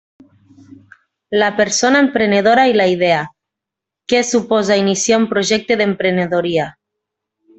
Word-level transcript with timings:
La 1.41 1.49
persona 1.59 1.99
emprenedora 2.05 2.63
i 2.71 2.73
la 2.81 2.87
idea: 2.93 3.19
què 4.13 4.23
suposa 4.31 4.79
iniciar 4.85 5.21
un 5.25 5.29
projecte 5.35 5.81
d'emprenedoria. 5.83 6.65